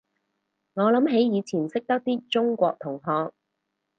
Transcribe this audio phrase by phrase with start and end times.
[0.73, 3.33] 我諗起以前識得啲中國同學